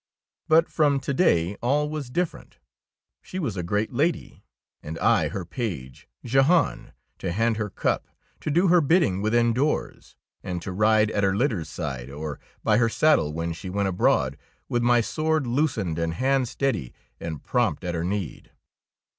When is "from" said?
0.67-0.99